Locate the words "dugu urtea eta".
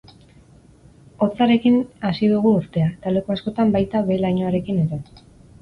2.33-3.13